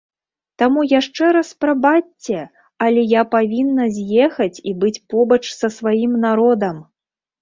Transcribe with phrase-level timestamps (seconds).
[0.59, 2.39] Таму яшчэ раз прабачце,
[2.85, 6.75] але я павінна з'ехаць і быць побач са сваім народам.